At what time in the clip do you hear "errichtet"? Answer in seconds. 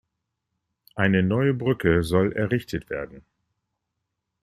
2.33-2.89